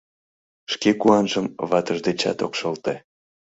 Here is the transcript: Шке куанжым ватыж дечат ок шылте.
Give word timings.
Шке 0.71 0.89
куанжым 1.01 1.45
ватыж 1.69 1.97
дечат 2.07 2.37
ок 2.45 2.53
шылте. 2.59 2.95